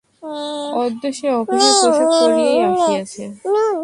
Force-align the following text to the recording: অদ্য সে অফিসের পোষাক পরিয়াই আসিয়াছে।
অদ্য 0.83 1.03
সে 1.17 1.27
অফিসের 1.31 1.73
পোষাক 1.81 2.09
পরিয়াই 2.21 2.59
আসিয়াছে। 2.69 3.23